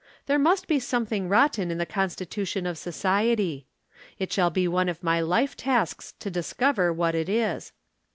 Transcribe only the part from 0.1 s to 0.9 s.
There must be